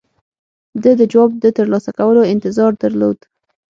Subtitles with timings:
[0.83, 3.17] ده د جواب د ترلاسه کولو انتظار درلود.